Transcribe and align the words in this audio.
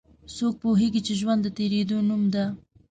څوک 0.35 0.53
پوهیږي 0.61 1.01
چې 1.07 1.13
ژوند 1.19 1.39
د 1.43 1.47
تیریدو 1.57 1.97
نوم 2.07 2.23
ده 2.33 2.45